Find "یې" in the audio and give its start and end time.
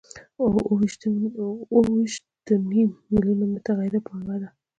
3.47-3.47